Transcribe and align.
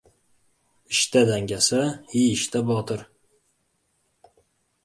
•Ishda— 0.95 1.21
dangasa, 1.31 1.83
yeyishda— 2.15 2.65
botir. 2.71 3.07